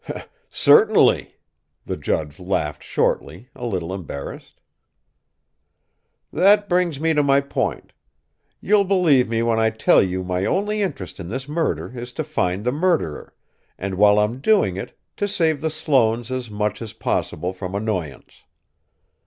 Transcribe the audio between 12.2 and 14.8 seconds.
find the murderer, and, while I'm doing